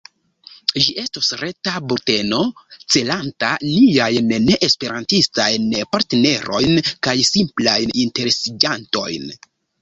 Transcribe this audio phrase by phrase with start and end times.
[0.83, 2.39] Ĝi estos reta bulteno
[2.95, 6.75] celanta niajn neesperantistajn partnerojn
[7.09, 9.31] kaj simplajn interesiĝantojn.